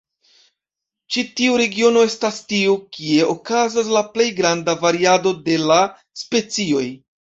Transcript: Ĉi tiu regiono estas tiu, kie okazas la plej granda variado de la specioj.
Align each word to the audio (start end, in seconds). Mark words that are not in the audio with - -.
Ĉi 1.15 1.23
tiu 1.41 1.57
regiono 1.61 2.05
estas 2.07 2.39
tiu, 2.53 2.73
kie 2.97 3.27
okazas 3.35 3.91
la 3.99 4.03
plej 4.15 4.27
granda 4.41 4.77
variado 4.87 5.35
de 5.51 5.59
la 5.73 5.81
specioj. 6.23 6.87